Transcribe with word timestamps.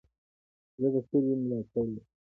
زه 0.79 0.87
د 0.93 0.95
سولي 1.07 1.35
ملاتړی 1.41 1.93
یم. 1.95 2.05